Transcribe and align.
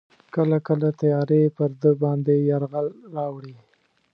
کله 0.35 0.57
کله 0.67 0.87
تیارې 1.01 1.41
پر 1.57 1.69
ده 1.81 1.91
باندې 2.01 2.33
یرغل 2.49 2.87
راوړي. 3.15 3.55